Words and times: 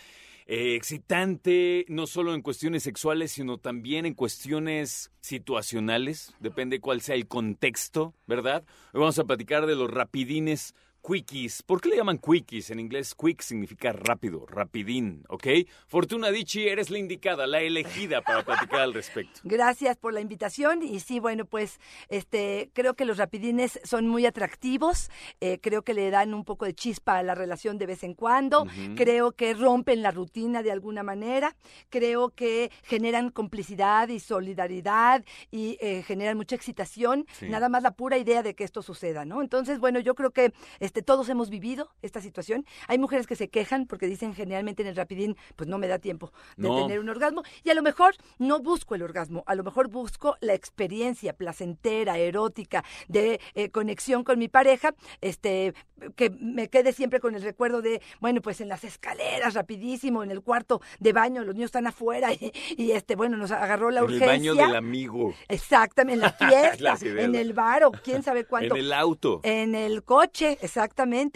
eh, 0.47 0.75
excitante, 0.75 1.85
no 1.89 2.09
solo 2.09 2.35
en 2.35 2.43
cuestiones 2.43 2.83
sexuales, 2.83 3.31
sino 3.31 3.59
también 3.59 4.05
en 4.05 4.15
cuestiones 4.15 5.13
situacionales, 5.21 6.35
depende 6.41 6.81
cuál 6.81 7.01
sea 7.01 7.15
el 7.15 7.29
contexto, 7.29 8.15
¿verdad? 8.27 8.65
Hoy 8.95 8.99
vamos 8.99 9.21
a 9.21 9.27
platicar 9.27 9.67
de 9.67 9.77
los 9.77 9.89
rapidines 9.89 10.75
quickies. 11.07 11.63
¿Por 11.63 11.81
qué 11.81 11.91
le 11.91 11.97
llaman 11.97 12.19
quickies? 12.19 12.71
En 12.71 12.81
inglés, 12.81 13.15
quick 13.15 13.41
significa 13.41 13.93
rápido, 13.93 14.45
rapidín, 14.47 15.25
¿ok? 15.29 15.47
Fortuna 15.87 16.31
Dichi, 16.31 16.67
eres 16.69 16.91
la 16.91 16.99
indicada, 16.99 17.47
la 17.47 17.61
elegida 17.61 18.23
para 18.23 18.45
platicar 18.45 18.81
al 18.81 18.93
respecto. 18.95 19.41
Gracias 19.45 19.97
por 19.97 20.13
la 20.13 20.21
invitación 20.21 20.83
y 20.83 21.01
sí, 21.01 21.21
bueno, 21.21 21.45
pues 21.45 21.79
este 22.09 22.71
creo 22.73 22.95
que 22.95 23.05
los 23.05 23.19
rapidines 23.19 23.79
son 23.85 24.09
muy 24.09 24.27
atractivos, 24.27 25.11
eh, 25.41 25.59
creo 25.63 25.83
que 25.83 25.95
le 25.95 26.11
dan 26.11 26.35
un 26.35 26.45
poco 26.45 26.65
de 26.65 26.75
chispa 26.75 27.19
a 27.19 27.23
la 27.23 27.35
relación 27.35 27.79
de 27.79 27.87
vez 27.87 28.03
en 28.03 28.15
cuando, 28.15 28.67
creo 28.97 29.33
que 29.33 29.55
rompen 29.55 30.03
la 30.03 30.11
rutina 30.11 30.63
de 30.63 30.73
alguna 30.73 31.03
manera, 31.03 31.57
creo 31.89 32.31
que 32.31 32.71
generan 32.83 33.31
complicidad 33.31 34.09
y 34.09 34.19
solidaridad 34.19 35.25
y 35.51 35.79
eh, 35.81 36.03
generan 36.03 36.37
mucha 36.37 36.57
excitación, 36.57 37.27
Sí. 37.39 37.49
nada 37.49 37.69
más 37.69 37.83
la 37.83 37.93
pura 37.93 38.17
idea 38.19 38.43
de 38.43 38.55
que 38.55 38.65
esto 38.65 38.83
suceda, 38.83 39.25
¿no? 39.25 39.43
Entonces, 39.43 39.79
bueno, 39.79 40.01
yo 40.01 40.15
creo 40.15 40.31
que 40.31 40.53
este 40.81 40.96
todos 41.03 41.29
hemos 41.29 41.51
vivido 41.51 41.91
esta 42.03 42.21
situación. 42.21 42.65
Hay 42.89 42.99
mujeres 42.99 43.27
que 43.27 43.37
se 43.37 43.49
quejan 43.49 43.87
porque 43.87 44.07
dicen 44.07 44.35
generalmente 44.35 44.83
en 44.83 44.89
el 44.89 44.97
rapidín, 44.97 45.37
pues 45.57 45.69
no 45.69 45.79
me 45.79 45.89
da 45.89 45.99
tiempo 45.99 46.33
de 46.57 46.69
No. 46.69 46.83
tener 46.83 47.01
un 47.01 47.09
orgasmo 47.09 47.43
y 47.65 47.71
a 47.71 47.75
lo 47.75 47.83
mejor 47.83 48.15
no 48.39 48.61
busco 48.61 48.95
el 48.95 49.03
orgasmo, 49.03 49.43
a 49.47 49.55
lo 49.55 49.65
mejor 49.65 49.89
busco 49.89 50.37
la 50.41 50.55
experiencia 50.55 51.33
placentera, 51.33 52.19
erótica, 52.19 52.85
de 53.09 53.41
eh, 53.55 53.71
conexión 53.71 54.25
con 54.25 54.39
mi 54.39 54.49
pareja, 54.49 54.95
este 55.21 55.75
que 56.15 56.29
me 56.29 56.69
quede 56.69 56.93
siempre 56.93 57.21
con 57.21 57.35
el 57.35 57.43
recuerdo 57.43 57.81
de, 57.81 58.03
bueno, 58.21 58.43
pues 58.43 58.61
en 58.61 58.69
las 58.69 58.85
escaleras 58.85 59.55
rapidísimo, 59.55 60.23
en 60.23 60.31
el 60.31 60.43
cuarto 60.43 60.83
de 61.01 61.15
baño, 61.15 61.43
los 61.43 61.55
niños 61.55 61.69
están 61.69 61.87
afuera 61.87 62.35
y, 62.35 62.53
y, 62.77 62.91
este 62.91 63.17
bueno, 63.17 63.39
nos 63.39 63.51
agarró 63.51 63.91
la 63.91 64.01
en 64.01 64.07
el 64.11 64.13
urgencia. 64.17 64.53
baño 64.53 64.67
del 64.67 64.77
amigo, 64.77 65.35
Exactamente, 65.49 66.15
en 66.17 66.21
la 66.21 66.33
fiesta, 66.79 66.99
en 67.03 67.35
el 67.35 67.55
bar 67.55 67.85
o 67.85 67.93
quién 67.93 68.23
sabe 68.23 68.45
cuánto. 68.45 68.75
en 68.75 68.81
el 68.83 68.93
auto, 68.93 69.41
En 69.43 69.75
el 69.75 70.03
coche, 70.05 70.59
exactamente, 70.61 70.86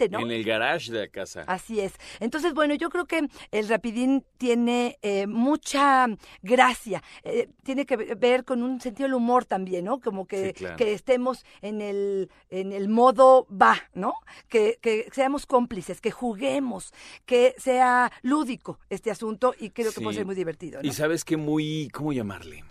¿no? 0.09 0.19
en 0.19 0.31
el 0.31 0.43
garage 0.43 0.91
de 0.91 0.99
la 1.01 1.07
casa. 1.07 1.43
Así 1.47 1.79
es. 1.79 1.93
Entonces, 2.19 2.53
bueno, 2.53 2.73
yo 2.75 2.89
creo 2.89 3.05
que 3.05 3.27
el 3.51 3.67
rapidín 3.67 4.23
tiene 4.37 4.97
eh, 5.01 5.27
mucha 5.27 6.07
gracia, 6.41 7.03
eh, 7.23 7.49
tiene 7.63 7.85
que 7.85 7.95
ver 7.97 8.43
con 8.45 8.63
un 8.63 8.79
sentido 8.81 9.07
del 9.07 9.15
humor 9.15 9.45
también, 9.45 9.85
¿no? 9.85 9.99
Como 9.99 10.25
que, 10.25 10.47
Sí, 10.47 10.53
claro. 10.53 10.77
que 10.77 10.93
estemos 10.93 11.45
en 11.61 11.81
el, 11.81 12.29
en 12.49 12.71
el 12.71 12.89
modo 12.89 13.47
va, 13.49 13.77
¿no? 13.93 14.13
Que, 14.47 14.77
que 14.81 15.07
seamos 15.11 15.45
cómplices, 15.45 16.01
que 16.01 16.11
juguemos, 16.11 16.93
que 17.25 17.53
sea 17.57 18.11
lúdico 18.21 18.79
este 18.89 19.11
asunto 19.11 19.53
y 19.59 19.69
creo 19.71 19.89
que 19.91 19.97
Sí. 19.99 20.03
puede 20.03 20.17
ser 20.17 20.25
muy 20.25 20.35
divertido, 20.35 20.81
¿no? 20.81 20.87
Y 20.87 20.93
sabes 20.93 21.23
que 21.23 21.37
muy, 21.37 21.89
¿cómo 21.93 22.13
llamarle? 22.13 22.63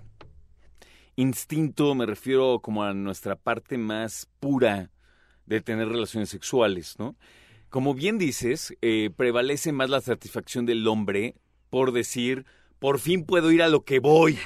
Instinto, 1.17 1.95
me 1.95 2.07
refiero 2.07 2.61
como 2.61 2.83
a 2.83 2.95
nuestra 2.95 3.37
parte 3.37 3.77
más 3.77 4.27
pura 4.41 4.91
de 5.47 5.61
tener 5.61 5.89
relaciones 5.89 6.29
sexuales, 6.29 6.97
¿no? 6.99 7.17
Como 7.69 7.95
bien 7.95 8.19
dices, 8.19 8.75
eh, 8.83 9.11
prevalece 9.17 9.73
más 9.73 9.91
la 9.91 10.01
satisfacción 10.01 10.67
del 10.67 10.87
hombre 10.89 11.37
por 11.71 11.93
decir, 11.93 12.45
por 12.79 12.99
fin 12.99 13.25
puedo 13.25 13.51
ir 13.53 13.63
a 13.63 13.69
lo 13.69 13.85
que 13.85 14.01
voy. 14.01 14.39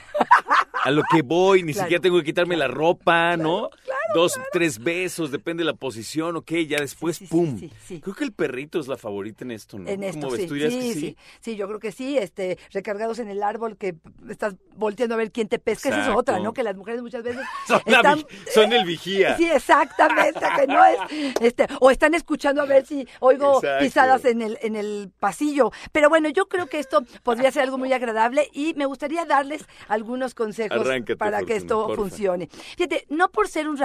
A 0.84 0.91
lo 0.91 1.03
que 1.10 1.22
voy, 1.22 1.62
ni 1.62 1.72
Claro, 1.72 1.87
siquiera 1.87 2.03
tengo 2.03 2.19
que 2.19 2.25
quitarme 2.25 2.56
la 2.56 2.69
ropa, 2.69 3.37
¿no? 3.37 3.71
claro, 3.71 3.94
Dos, 4.14 4.38
tres 4.52 4.78
besos, 4.78 5.30
depende 5.30 5.62
de 5.62 5.66
la 5.66 5.75
posición, 5.75 6.36
ok, 6.36 6.52
ya 6.69 6.78
después, 6.78 7.16
sí, 7.16 7.26
sí, 7.26 7.30
¡pum! 7.30 7.60
sí. 7.84 8.00
Creo 8.00 8.14
que 8.14 8.25
el 8.25 8.32
perrito 8.32 8.78
es 8.78 8.86
la 8.88 8.97
favorita 8.97 9.44
en 9.44 9.50
esto, 9.50 9.78
¿no? 9.78 9.88
En 9.91 10.02
esto, 10.04 10.20
¿Cómo 10.20 10.32
ves? 10.32 10.47
¿Tú 10.47 10.54
que 10.54 10.70
sí, 10.70 11.16
sí, 11.41 11.56
yo 11.56 11.66
creo 11.66 11.80
que 11.80 11.92
sí, 11.92 12.16
este, 12.16 12.58
recargados 12.72 13.19
en 13.19 13.28
el 13.28 13.42
árbol 13.42 13.76
que 13.76 13.97
estás 14.28 14.54
volteando 14.76 15.14
a 15.14 15.19
ver 15.19 15.32
quién 15.32 15.48
te 15.48 15.58
pesca, 15.58 15.88
esa 15.88 16.02
es 16.02 16.08
otra, 16.16 16.38
¿no? 16.38 16.52
Que 16.52 16.62
las 16.62 16.76
mujeres 16.76 17.02
muchas 17.02 17.22
veces 17.22 17.42
Son, 17.66 17.80
la 17.86 17.97
están, 17.97 18.19
vi- 18.19 18.26
son 18.52 18.72
el 18.72 18.84
vigía. 18.84 19.36
Sí, 19.36 19.50
exactamente, 19.50 20.41
que 20.58 20.66
no 20.66 20.84
es, 20.84 20.98
este, 21.41 21.66
o 21.81 21.91
están 21.91 22.14
escuchando 22.14 22.62
a 22.62 22.66
ver 22.66 22.86
si 22.86 23.06
oigo 23.20 23.56
Exacto. 23.58 23.84
pisadas 23.84 24.25
en 24.25 24.42
el, 24.42 24.58
en 24.62 24.76
el 24.76 25.10
pasillo. 25.19 25.70
Pero 25.92 26.08
bueno, 26.08 26.28
yo 26.28 26.46
creo 26.46 26.66
que 26.66 26.78
esto 26.78 27.02
podría 27.22 27.50
ser 27.50 27.62
algo 27.62 27.78
muy 27.78 27.92
agradable 27.92 28.48
y 28.52 28.75
me 28.75 28.86
gustaría 28.86 29.25
darles 29.25 29.64
algunos 29.88 30.34
consejos 30.34 30.81
Arráncate, 30.81 31.16
para 31.16 31.42
que 31.42 31.56
esto 31.56 31.94
funcione. 31.94 32.48
Fíjate, 32.76 33.06
no 33.08 33.31
por 33.31 33.48
ser 33.48 33.69
un 33.69 33.76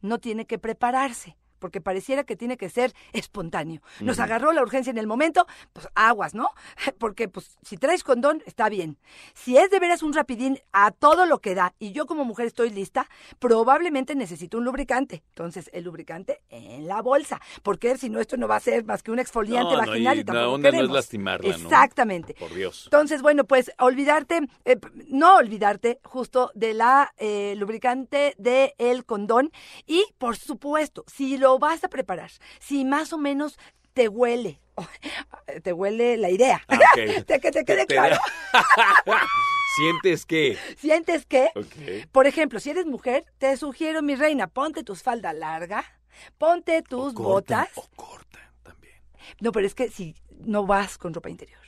no 0.00 0.18
tiene 0.18 0.46
que 0.46 0.58
prepararse. 0.58 1.36
Porque 1.60 1.80
pareciera 1.80 2.24
que 2.24 2.34
tiene 2.34 2.56
que 2.56 2.68
ser 2.68 2.92
espontáneo. 3.12 3.80
Nos 4.00 4.18
agarró 4.18 4.52
la 4.52 4.62
urgencia 4.62 4.90
en 4.90 4.98
el 4.98 5.06
momento, 5.06 5.46
pues 5.72 5.86
aguas, 5.94 6.34
¿no? 6.34 6.48
Porque 6.98 7.28
pues 7.28 7.56
si 7.62 7.76
traes 7.76 8.02
condón, 8.02 8.42
está 8.46 8.68
bien. 8.68 8.98
Si 9.34 9.56
es 9.56 9.70
de 9.70 9.78
veras 9.78 10.02
un 10.02 10.12
rapidín 10.12 10.58
a 10.72 10.90
todo 10.90 11.26
lo 11.26 11.38
que 11.40 11.54
da 11.54 11.74
y 11.78 11.92
yo 11.92 12.06
como 12.06 12.24
mujer 12.24 12.46
estoy 12.46 12.70
lista, 12.70 13.08
probablemente 13.38 14.14
necesito 14.14 14.58
un 14.58 14.64
lubricante. 14.64 15.22
Entonces, 15.28 15.70
el 15.72 15.84
lubricante 15.84 16.40
en 16.48 16.88
la 16.88 17.02
bolsa. 17.02 17.40
Porque 17.62 17.96
si 17.96 18.08
no, 18.08 18.20
esto 18.20 18.36
no 18.36 18.48
va 18.48 18.56
a 18.56 18.60
ser 18.60 18.84
más 18.84 19.02
que 19.02 19.10
un 19.10 19.18
exfoliante 19.18 19.74
No, 19.74 19.82
no, 19.82 19.86
vaginal 19.86 20.18
y 20.18 20.20
y 20.20 20.24
tampoco 20.24 20.46
la 20.46 20.52
onda 20.52 20.72
no 20.72 20.82
es 20.82 20.90
lastimarla, 20.90 21.56
¿no? 21.56 21.64
Exactamente. 21.64 22.34
Por 22.34 22.54
Dios. 22.54 22.82
Entonces, 22.86 23.22
bueno, 23.22 23.44
pues 23.44 23.70
olvidarte, 23.78 24.40
eh, 24.64 24.78
no 25.08 25.36
olvidarte 25.36 26.00
justo 26.04 26.50
de 26.54 26.74
la 26.74 27.12
eh, 27.18 27.54
lubricante 27.56 28.34
del 28.38 28.72
el 28.78 29.04
condón 29.04 29.50
y, 29.86 30.04
por 30.18 30.36
supuesto, 30.36 31.04
si 31.06 31.36
lo 31.36 31.49
vas 31.58 31.82
a 31.84 31.88
preparar, 31.88 32.30
si 32.60 32.84
más 32.84 33.12
o 33.12 33.18
menos 33.18 33.58
te 33.92 34.08
huele, 34.08 34.60
te 35.62 35.72
huele 35.72 36.16
la 36.16 36.30
idea, 36.30 36.62
Ah, 36.68 36.76
ok. 36.76 37.24
Te- 37.26 37.40
que 37.40 37.50
te 37.50 37.64
quede 37.64 37.86
Te 37.86 37.94
claro, 37.94 38.16
¿Sientes 39.76 40.26
que? 40.26 40.58
sientes 40.76 41.26
que, 41.26 41.50
por 42.12 42.26
ejemplo, 42.26 42.58
si 42.60 42.70
eres 42.70 42.86
mujer, 42.86 43.24
te 43.38 43.56
sugiero, 43.56 44.02
mi 44.02 44.14
reina, 44.16 44.46
ponte 44.48 44.82
tus 44.82 45.02
falda 45.02 45.32
larga, 45.32 45.84
ponte 46.38 46.82
tus 46.82 47.12
O 47.14 47.22
botas. 47.22 47.68
O 47.76 47.86
corta 47.94 48.52
también. 48.62 48.94
No, 49.40 49.52
pero 49.52 49.66
es 49.66 49.74
que 49.74 49.88
si 49.88 50.16
no 50.40 50.66
vas 50.66 50.98
con 50.98 51.14
ropa 51.14 51.30
interior. 51.30 51.60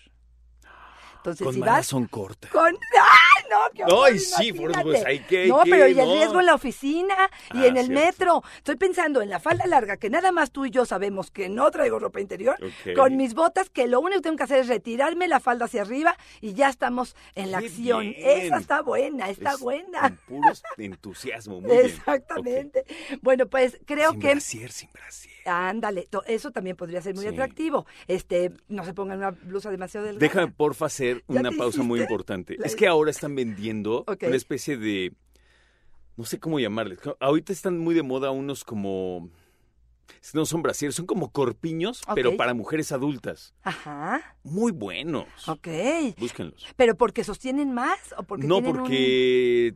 Entonces, 1.19 1.45
Con 1.45 1.55
si 1.55 1.61
vas 1.61 1.87
son 1.87 2.07
cortas. 2.07 2.51
Con... 2.51 2.75
¡Ay, 2.75 3.12
no! 3.53 3.59
qué 3.75 3.83
No, 3.85 3.99
horror, 3.99 4.15
y 4.15 4.19
sí, 4.19 4.53
por- 4.53 4.83
pues, 4.83 5.05
hay 5.05 5.21
que- 5.21 5.47
No, 5.47 5.61
pero 5.65 5.87
y 5.89 5.93
el 5.93 5.97
no. 6.09 6.15
riesgo 6.15 6.41
en 6.41 6.47
la 6.47 6.55
oficina 6.55 7.15
y 7.55 7.59
Ah, 7.59 7.67
en 7.67 7.77
el 7.77 7.87
cierto. 7.87 8.05
metro. 8.05 8.43
Estoy 8.57 8.77
pensando 8.77 9.21
en 9.23 9.29
la 9.31 9.41
falda 9.41 9.67
larga, 9.67 9.97
que 9.97 10.11
nada 10.11 10.33
más 10.33 10.51
tú 10.51 10.65
y 10.67 10.71
yo 10.71 10.85
sabemos 10.87 11.31
que 11.31 11.49
no 11.49 11.71
traigo 11.71 11.99
ropa 11.99 12.21
interior, 12.21 12.57
con 12.97 13.17
mis 13.17 13.35
botas, 13.35 13.71
que 13.71 13.87
lo 13.87 14.01
único 14.01 14.19
que 14.21 14.23
tengo 14.23 14.37
que 14.37 14.43
hacer 14.45 14.59
es 14.61 14.69
retirarme 14.69 15.29
la 15.29 15.41
falda 15.41 15.67
hacia 15.67 15.83
arriba 15.83 16.17
y 16.41 16.55
ya 16.55 16.69
estamos 16.69 17.15
en 17.35 17.51
la 17.53 17.61
Qué 17.61 17.67
acción. 17.67 18.01
bien. 18.01 18.15
Esa 18.19 18.57
está 18.59 18.83
buena, 18.83 19.29
está 19.31 19.53
Es 19.53 19.61
buena. 19.61 20.01
Con 20.01 20.17
puro 20.41 20.53
entusiasmo, 20.79 21.61
muy 21.61 21.71
bien. 21.71 21.87
Exactamente. 21.87 22.85
Bueno, 23.21 23.47
pues 23.47 23.79
creo 23.87 24.11
Sin 24.13 24.21
que... 24.21 24.31
brasier, 24.33 24.71
sin 24.71 24.91
brasier. 24.93 25.33
Ándale, 25.45 26.09
eso 26.27 26.51
también 26.53 26.77
podría 26.77 27.03
ser 27.03 27.15
muy 27.15 27.25
Sí. 27.25 27.29
atractivo. 27.31 27.85
Este, 28.07 28.53
no 28.69 28.85
se 28.85 28.95
pongan 28.95 29.19
una 29.19 29.31
blusa 29.33 29.71
demasiado 29.71 30.07
delgada. 30.07 30.21
Déjame, 30.25 30.53
porfa, 30.53 30.87
hacer 30.87 31.25
una 31.27 31.51
pausa 31.51 31.83
muy 31.83 32.01
importante. 32.01 32.57
la- 32.59 32.67
Es 32.67 32.77
que 32.77 32.87
ahora 32.87 33.11
están 33.11 33.35
vendiendo 33.45 34.05
una 34.07 34.37
especie 34.37 34.77
de... 34.77 35.13
No 36.17 36.25
sé 36.25 36.39
cómo 36.39 36.61
llamarles. 36.61 36.99
Ahorita 37.21 37.53
están 37.53 37.79
muy 37.79 37.95
de 37.95 38.03
moda 38.03 38.31
unos 38.31 38.65
como... 38.65 39.31
No 40.35 40.45
son 40.47 40.63
brasieres, 40.63 40.95
son 40.95 41.07
como 41.07 41.33
corpiños, 41.33 42.03
pero 42.15 42.37
para 42.37 42.55
mujeres 42.55 42.93
adultas. 42.93 43.55
Ajá, 43.63 44.37
Muy 44.45 44.71
buenos. 44.71 45.27
ok. 45.49 45.69
Búsquenlos. 46.19 46.67
¿Pero 46.77 46.97
porque 46.97 47.25
sostienen 47.25 47.73
más 47.73 47.99
o 48.19 48.23
porque 48.23 48.47
No, 48.47 48.57
tienen 48.57 48.73
un- 48.77 48.83
porque 48.83 49.75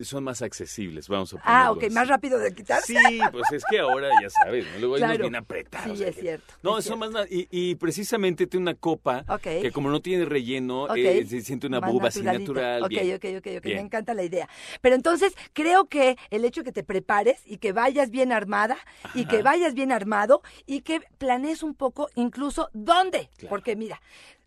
son 0.00 0.24
más 0.24 0.42
accesibles, 0.42 1.08
vamos 1.08 1.32
a 1.34 1.36
Ah, 1.38 1.40
ponerlo 1.44 1.72
ok, 1.72 1.82
así. 1.84 1.94
más 1.94 2.08
rápido 2.08 2.38
de 2.38 2.54
quitarse. 2.54 2.94
Sí, 2.94 3.18
pues 3.32 3.50
es 3.52 3.64
que 3.68 3.78
ahora 3.78 4.08
ya 4.22 4.30
sabes, 4.30 4.66
¿no? 4.72 4.78
luego 4.78 4.96
hay 4.96 5.02
unos 5.02 5.18
bien 5.18 5.36
apretados. 5.36 5.98
Sí, 5.98 6.04
es 6.04 6.14
que- 6.14 6.20
cierto, 6.20 6.54
No, 6.62 6.78
es 6.78 6.84
son 6.84 6.98
cierto. 6.98 7.18
más 7.18 7.30
y, 7.30 7.48
y 7.50 7.74
precisamente 7.76 8.46
tiene 8.46 8.62
una 8.64 8.74
copa 8.74 9.24
Ok. 9.28 9.42
que 9.42 9.70
como 9.72 9.90
no 9.90 10.00
tiene 10.00 10.24
relleno, 10.24 10.84
Ok. 10.84 10.96
eh, 10.96 11.24
se 11.26 11.40
siente 11.42 11.66
una 11.66 11.80
Más 11.80 11.92
buba 11.92 12.08
así 12.08 12.22
natural. 12.22 12.82
Ok, 12.82 12.88
bien. 12.90 13.14
ok, 13.16 13.24
ok, 13.38 13.46
ok, 13.58 13.64
me 13.66 13.80
encanta 13.80 14.14
la 14.14 14.22
idea. 14.22 14.48
Pero 14.80 14.94
entonces 14.94 15.34
creo 15.52 15.86
que 15.86 16.16
el 16.30 16.44
hecho 16.44 16.60
de 16.60 16.64
que 16.66 16.72
te 16.72 16.84
prepares 16.84 17.40
y 17.46 17.58
que 17.58 17.72
vayas 17.72 18.10
bien 18.10 18.32
armada 18.32 18.76
y 19.14 19.26
que 19.26 19.42
vayas 19.42 19.74
bien 19.74 19.92
armado 19.92 20.42
y 20.66 20.80
que 20.82 21.00
planees 21.18 21.62
un 21.62 21.74
poco 21.74 22.08
incluso 22.14 22.68
dónde. 22.72 23.28
Claro. 23.36 23.50
Porque 23.50 23.76
mira, 23.76 24.00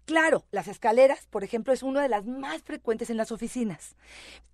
Claro, 0.09 0.43
las 0.49 0.67
escaleras, 0.67 1.27
por 1.27 1.43
ejemplo, 1.43 1.71
es 1.71 1.83
una 1.83 2.01
de 2.01 2.09
las 2.09 2.25
más 2.25 2.63
frecuentes 2.63 3.11
en 3.11 3.17
las 3.17 3.31
oficinas. 3.31 3.95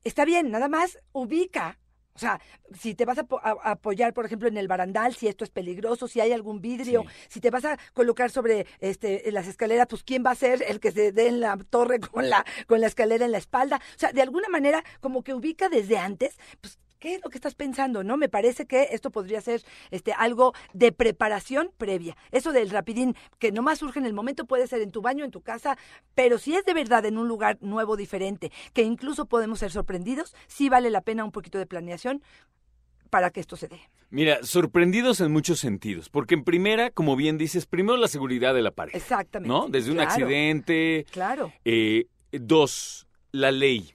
Está 0.03 0.25
bien, 0.25 0.51
nada 0.51 0.67
más 0.67 0.99
ubica. 1.13 1.79
O 2.13 2.19
sea, 2.19 2.41
si 2.77 2.93
te 2.93 3.05
vas 3.05 3.17
a, 3.19 3.21
apo- 3.23 3.39
a- 3.41 3.55
a 3.63 3.71
apoyar, 3.71 4.13
por 4.13 4.25
ejemplo, 4.25 4.49
en 4.49 4.57
el 4.57 4.67
barandal, 4.67 5.15
si 5.15 5.29
esto 5.29 5.45
es 5.45 5.49
peligroso, 5.49 6.09
si 6.09 6.19
hay 6.19 6.33
algún 6.33 6.59
vidrio, 6.59 7.03
Sí. 7.03 7.07
si 7.29 7.39
te 7.39 7.51
vas 7.51 7.63
a 7.63 7.77
colocar 7.93 8.31
sobre 8.31 8.67
este, 8.81 9.31
las 9.31 9.47
escaleras, 9.47 9.87
pues 9.89 10.03
quién 10.03 10.25
va 10.25 10.31
a 10.31 10.35
ser 10.35 10.61
el 10.67 10.81
que 10.81 10.91
se 10.91 11.13
dé 11.13 11.27
en 11.29 11.39
la 11.39 11.55
torre 11.69 12.01
con 12.01 12.29
la, 12.29 12.45
con 12.67 12.81
la 12.81 12.87
escalera 12.87 13.23
en 13.23 13.31
la 13.31 13.37
espalda. 13.37 13.77
O 13.95 13.99
sea, 13.99 14.11
de 14.11 14.21
alguna 14.21 14.49
manera, 14.49 14.83
como 14.99 15.23
que 15.23 15.33
ubica 15.33 15.69
desde 15.69 15.97
antes, 15.97 16.37
pues, 16.59 16.79
¿qué 17.05 17.13
es 17.13 17.23
lo 17.23 17.29
que 17.29 17.37
estás 17.37 17.53
pensando? 17.53 18.03
¿No? 18.03 18.17
Me 18.17 18.29
parece 18.29 18.65
que 18.65 18.87
esto 18.91 19.11
podría 19.11 19.39
ser 19.39 19.61
este, 19.91 20.11
algo 20.13 20.53
de 20.73 20.91
preparación 20.91 21.69
previa. 21.77 22.17
Eso 22.31 22.51
del 22.51 22.71
rapidín, 22.71 23.15
que 23.37 23.51
nomás 23.51 23.77
surge 23.77 23.99
en 23.99 24.07
el 24.07 24.13
momento, 24.13 24.45
puede 24.45 24.65
ser 24.65 24.81
en 24.81 24.89
tu 24.89 25.03
baño, 25.03 25.23
en 25.23 25.29
tu 25.29 25.41
casa, 25.41 25.77
pero 26.15 26.39
si 26.39 26.55
es 26.55 26.65
de 26.65 26.73
verdad 26.73 27.05
en 27.05 27.19
un 27.19 27.27
lugar 27.27 27.59
nuevo, 27.61 27.95
diferente, 27.95 28.51
que 28.73 28.81
incluso 28.81 29.27
podemos 29.27 29.59
ser 29.59 29.69
sorprendidos, 29.69 30.33
sí 30.47 30.67
vale 30.67 30.89
la 30.89 31.01
pena 31.01 31.23
un 31.23 31.31
poquito 31.31 31.59
de 31.59 31.67
planeación 31.67 32.23
para 33.11 33.29
que 33.29 33.39
esto 33.39 33.55
se 33.55 33.67
dé. 33.67 33.79
Mira, 34.09 34.39
sorprendidos 34.41 35.21
en 35.21 35.31
muchos 35.31 35.59
sentidos, 35.59 36.09
porque 36.09 36.33
en 36.33 36.43
primera, 36.43 36.89
como 36.89 37.15
bien 37.15 37.37
dices, 37.37 37.67
primero 37.67 37.97
la 37.97 38.07
seguridad 38.07 38.55
de 38.55 38.63
la 38.63 38.71
pareja. 38.71 38.97
Exactamente. 38.97 39.47
¿No? 39.47 39.67
Desde 39.67 39.91
un 39.91 39.99
accidente. 39.99 41.05
Claro. 41.11 41.53
Eh, 41.65 42.07
dos, 42.31 43.05
la 43.31 43.51
ley. 43.51 43.94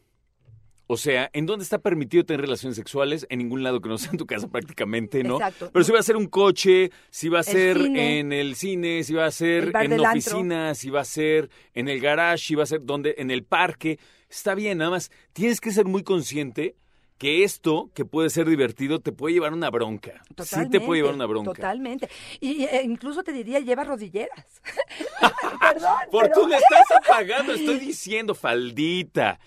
O 0.93 0.97
sea, 0.97 1.31
¿en 1.33 1.47
dónde 1.47 1.63
está 1.63 1.79
permitido 1.79 2.25
tener 2.25 2.41
relaciones 2.41 2.75
sexuales? 2.75 3.25
En 3.31 3.39
ningún 3.39 3.63
lado 3.63 3.81
que 3.81 3.89
no 3.89 3.97
sea 3.97 4.11
en 4.11 4.19
tu 4.19 4.27
casa 4.27 4.49
prácticamente, 4.49 5.23
¿no? 5.23 5.37
Exacto. 5.37 5.71
Pero 5.73 5.85
si 5.85 5.93
va 5.93 6.01
a 6.01 6.03
ser 6.03 6.17
un 6.17 6.27
coche, 6.27 6.91
si 7.11 7.29
va 7.29 7.39
a 7.39 7.43
ser 7.45 7.77
en 7.77 8.33
el 8.33 8.57
cine, 8.57 9.05
si 9.05 9.15
va 9.15 9.27
a 9.27 9.31
ser 9.31 9.71
en 9.73 10.01
la 10.03 10.11
oficina, 10.11 10.75
si 10.75 10.91
va 10.91 11.03
a 11.03 11.05
ser 11.05 11.49
en 11.75 11.89
el 11.89 12.01
garage, 12.01 12.45
si 12.45 12.55
va 12.57 12.65
a 12.65 12.67
ser 12.67 12.85
donde, 12.85 13.15
en 13.19 13.31
el 13.31 13.45
parque. 13.45 14.01
Está 14.29 14.57
bien, 14.57 14.79
nada 14.79 14.91
más 14.91 15.13
tienes 15.33 15.61
que 15.61 15.71
ser 15.71 15.85
muy 15.85 16.03
consciente 16.03 16.75
que 17.19 17.45
esto, 17.45 17.93
que 17.95 18.05
puede 18.05 18.29
ser 18.29 18.49
divertido, 18.49 18.99
te 18.99 19.13
puede 19.13 19.35
llevar 19.35 19.53
una 19.53 19.71
bronca. 19.71 20.23
Totalmente. 20.35 20.79
Sí 20.79 20.81
te 20.81 20.85
puede 20.85 21.03
llevar 21.03 21.15
una 21.15 21.27
bronca. 21.27 21.53
Totalmente. 21.53 22.09
Y 22.41 22.65
eh, 22.65 22.83
incluso 22.83 23.23
te 23.23 23.31
diría, 23.31 23.61
lleva 23.61 23.85
rodilleras. 23.85 24.61
Perdón. 25.61 25.93
Por 26.11 26.25
pero- 26.25 26.35
tú 26.35 26.49
le 26.49 26.57
estás 26.57 26.91
apagando, 27.01 27.53
estoy 27.53 27.79
diciendo, 27.79 28.35
faldita. 28.35 29.39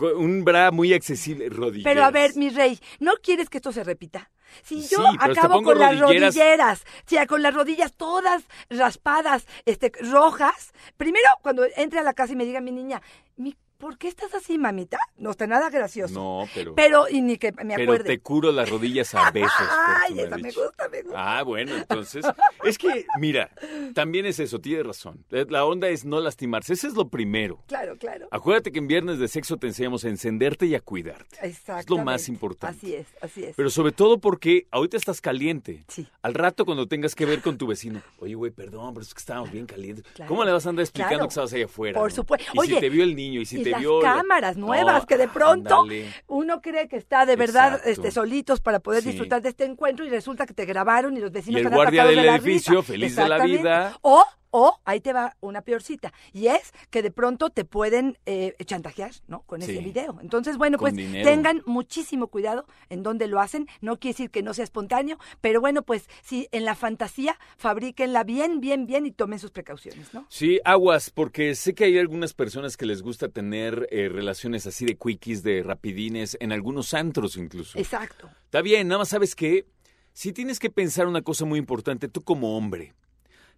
Un 0.00 0.44
bra 0.44 0.70
muy 0.70 0.94
accesible, 0.94 1.48
rodilleras. 1.48 1.92
Pero 1.92 2.04
a 2.04 2.10
ver, 2.10 2.36
mi 2.36 2.50
rey, 2.50 2.78
¿no 3.00 3.14
quieres 3.22 3.48
que 3.48 3.58
esto 3.58 3.72
se 3.72 3.84
repita? 3.84 4.30
Si 4.62 4.86
yo 4.88 5.06
acabo 5.18 5.62
con 5.62 5.78
las 5.78 5.98
rodilleras. 5.98 6.34
rodilleras, 6.34 6.80
o 6.80 7.08
sea, 7.08 7.26
con 7.26 7.42
las 7.42 7.54
rodillas 7.54 7.92
todas 7.94 8.44
raspadas, 8.70 9.46
este, 9.66 9.92
rojas, 10.00 10.72
primero 10.96 11.28
cuando 11.42 11.66
entre 11.76 11.98
a 11.98 12.02
la 12.02 12.14
casa 12.14 12.32
y 12.32 12.36
me 12.36 12.44
diga 12.44 12.60
mi 12.60 12.72
niña, 12.72 13.02
mi, 13.36 13.56
¿por 13.78 13.96
qué 13.96 14.08
estás 14.08 14.34
así, 14.34 14.58
mamita? 14.58 14.98
No 15.16 15.30
está 15.30 15.46
nada 15.46 15.70
gracioso. 15.70 16.14
No, 16.14 16.46
pero... 16.54 16.74
Pero, 16.74 17.08
y 17.08 17.22
ni 17.22 17.38
que 17.38 17.52
me 17.52 17.74
Pero 17.76 17.92
acuerde. 17.92 18.04
te 18.04 18.18
curo 18.20 18.52
las 18.52 18.68
rodillas 18.68 19.14
a 19.14 19.30
besos. 19.30 19.52
Ay, 19.70 20.18
esa 20.20 20.36
me 20.36 20.50
gusta, 20.50 20.88
me 20.88 21.02
gusta. 21.02 21.38
Ah, 21.38 21.42
bueno, 21.42 21.76
entonces. 21.76 22.24
Es 22.64 22.76
que, 22.78 23.06
mira, 23.18 23.50
también 23.94 24.26
es 24.26 24.38
eso, 24.40 24.60
tienes 24.60 24.84
razón. 24.86 25.24
Eh, 25.30 25.46
La 25.48 25.64
onda 25.64 25.88
es 25.88 26.04
no 26.04 26.20
lastimarse. 26.20 26.72
Ese 26.74 26.88
es 26.88 26.94
lo 26.94 27.08
primero. 27.08 27.62
Claro, 27.68 27.96
claro. 27.96 28.28
Acuérdate 28.30 28.72
que 28.72 28.78
en 28.80 28.88
Viernes 28.88 29.18
de 29.18 29.28
Sexo 29.28 29.56
te 29.56 29.68
enseñamos 29.68 30.04
a 30.04 30.08
encenderte 30.08 30.66
y 30.66 30.74
a 30.74 30.80
cuidarte. 30.80 31.36
Exactamente. 31.42 31.80
Es 31.80 31.90
lo 31.90 32.04
más 32.04 32.28
importante. 32.28 32.76
Así 32.76 32.94
es, 32.94 33.06
así 33.20 33.44
es. 33.44 33.54
Pero 33.56 33.70
sobre 33.70 33.92
todo 33.92 34.18
porque 34.18 34.66
ahorita 34.70 34.96
estás 34.96 35.20
caliente. 35.20 35.84
Sí. 35.88 36.06
Al 36.22 36.34
rato 36.34 36.64
cuando 36.64 36.86
tengas 36.88 37.14
que 37.14 37.26
ver 37.26 37.40
con 37.40 37.56
tu 37.58 37.66
vecino, 37.66 38.02
oye, 38.18 38.34
güey, 38.34 38.50
perdón, 38.50 38.94
pero 38.94 39.02
es 39.02 39.14
que 39.14 39.18
estábamos 39.20 39.50
bien 39.52 39.66
calientes. 39.66 40.04
Claro. 40.14 40.28
¿Cómo 40.28 40.44
le 40.44 40.52
vas 40.52 40.66
a 40.66 40.70
andar 40.70 40.82
explicando 40.84 41.08
Claro. 41.16 41.28
que 41.28 41.30
estabas 41.30 41.52
allá 41.52 41.64
afuera? 41.66 41.98
Por 42.00 42.10
no? 42.10 42.14
supuesto. 42.16 42.50
Y 42.54 42.58
Oye, 42.58 42.74
si 42.74 42.80
te 42.80 42.88
vio 42.88 43.04
el 43.04 43.14
niño, 43.16 43.40
y 43.40 43.46
si 43.46 43.60
y 43.60 43.64
te 43.72 43.80
las 44.04 44.14
cámaras 44.16 44.56
nuevas 44.56 45.02
No, 45.02 45.06
que 45.06 45.16
de 45.18 45.28
pronto 45.28 45.82
ándale. 45.82 46.12
uno 46.26 46.60
cree 46.60 46.88
que 46.88 46.96
está 46.96 47.26
de 47.26 47.36
verdad 47.36 47.74
Exacto. 47.74 47.90
este 47.90 48.10
solitos 48.10 48.60
para 48.60 48.80
poder 48.80 49.02
Sí. 49.02 49.10
disfrutar 49.10 49.42
de 49.42 49.48
este 49.50 49.64
encuentro 49.64 50.04
y 50.04 50.10
resulta 50.10 50.46
que 50.46 50.54
te 50.54 50.64
grabaron 50.64 51.16
y 51.16 51.20
los 51.20 51.32
vecinos 51.32 51.58
Y 51.58 51.60
el 51.60 51.66
están 51.66 51.76
guardia 51.76 52.04
del 52.04 52.16
de 52.16 52.22
la 52.22 52.34
edificio, 52.36 52.80
risa. 52.80 52.92
feliz 52.92 53.16
de 53.16 53.28
la 53.28 53.44
vida. 53.44 53.98
O 54.02 54.24
o 54.58 54.80
ahí 54.84 55.00
te 55.00 55.12
va 55.12 55.36
una 55.40 55.62
peorcita 55.62 56.12
y 56.32 56.48
es 56.48 56.72
que 56.90 57.00
de 57.00 57.12
pronto 57.12 57.50
te 57.50 57.64
pueden 57.64 58.18
eh, 58.26 58.56
chantajear, 58.64 59.12
¿no? 59.28 59.42
Con 59.42 59.62
ese 59.62 59.78
video. 59.78 60.18
Entonces, 60.20 60.56
bueno, 60.58 60.78
Con 60.78 60.86
pues 60.90 60.96
dinero. 60.96 61.24
tengan 61.28 61.62
muchísimo 61.64 62.26
cuidado 62.26 62.66
en 62.88 63.04
dónde 63.04 63.28
lo 63.28 63.40
hacen. 63.40 63.68
No 63.80 64.00
quiere 64.00 64.14
decir 64.14 64.30
que 64.30 64.42
no 64.42 64.54
sea 64.54 64.64
espontáneo, 64.64 65.16
pero 65.40 65.60
bueno, 65.60 65.82
pues 65.82 66.08
si 66.24 66.48
en 66.50 66.64
la 66.64 66.74
fantasía 66.74 67.38
fabríquenla 67.56 68.24
bien, 68.24 68.60
bien, 68.60 68.86
bien 68.86 69.06
y 69.06 69.12
tomen 69.12 69.38
sus 69.38 69.52
precauciones, 69.52 70.12
¿no? 70.12 70.26
Sí, 70.28 70.60
aguas, 70.64 71.10
porque 71.10 71.54
sé 71.54 71.74
que 71.74 71.84
hay 71.84 71.98
algunas 71.98 72.34
personas 72.34 72.76
que 72.76 72.86
les 72.86 73.02
gusta 73.02 73.28
tener 73.28 73.86
eh, 73.92 74.08
relaciones 74.08 74.66
así 74.66 74.84
de 74.86 74.96
quickies, 74.96 75.44
de 75.44 75.62
rapidines, 75.62 76.36
en 76.40 76.50
algunos 76.50 76.94
antros 76.94 77.36
incluso. 77.36 77.78
Exacto. 77.78 78.28
Está 78.44 78.60
bien, 78.60 78.88
nada 78.88 78.98
más 78.98 79.10
sabes 79.10 79.36
que 79.36 79.66
si 80.12 80.32
tienes 80.32 80.58
que 80.58 80.70
pensar 80.70 81.06
una 81.06 81.22
cosa 81.22 81.44
muy 81.44 81.60
importante, 81.60 82.08
tú 82.08 82.22
como 82.22 82.56
hombre, 82.56 82.94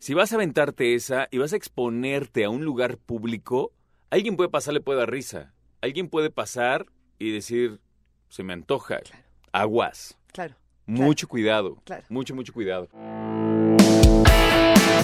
si 0.00 0.14
vas 0.14 0.32
a 0.32 0.36
aventarte 0.36 0.94
esa 0.94 1.28
y 1.30 1.36
vas 1.38 1.52
a 1.52 1.56
exponerte 1.56 2.44
a 2.44 2.50
un 2.50 2.64
lugar 2.64 2.96
público, 2.96 3.72
alguien 4.08 4.36
puede 4.36 4.48
pasar, 4.48 4.72
le 4.72 4.80
puede 4.80 4.98
dar 4.98 5.10
risa. 5.10 5.52
Alguien 5.82 6.08
puede 6.08 6.30
pasar 6.30 6.86
y 7.18 7.30
decir, 7.30 7.80
se 8.30 8.42
me 8.42 8.54
antoja. 8.54 9.00
Aguas. 9.52 10.16
Claro. 10.32 10.54
Mucho 10.86 11.28
cuidado. 11.28 11.76
Claro. 11.84 12.04
Mucho, 12.08 12.34
mucho 12.34 12.54
cuidado. 12.54 12.88